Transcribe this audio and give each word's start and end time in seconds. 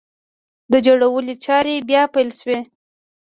د 0.71 0.73
جوړولو 0.85 1.33
چارې 1.45 1.75
بیا 1.89 2.03
پیل 2.13 2.29
شوې! 2.39 2.59